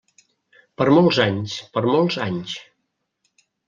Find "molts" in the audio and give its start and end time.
0.99-1.21, 1.93-2.21